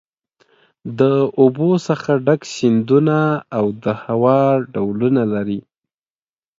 د 0.99 1.01
اوبو 1.41 1.69
څخه 1.87 2.11
ډک 2.25 2.41
سیندونه 2.55 3.17
او 3.57 3.65
د 3.83 3.85
هوا 4.03 4.39
ډولونه 4.73 5.21
لري. 5.33 5.59